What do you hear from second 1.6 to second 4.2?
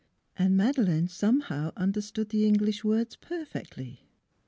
understood the English words perfectly.